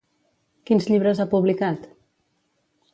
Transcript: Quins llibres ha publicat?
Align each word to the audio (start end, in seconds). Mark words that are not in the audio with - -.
Quins 0.69 0.89
llibres 0.93 1.21
ha 1.25 1.29
publicat? 1.37 1.89